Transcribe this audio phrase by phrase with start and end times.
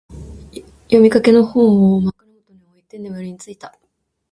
[0.85, 3.77] 読みかけの本を、枕元に置いて眠りについた。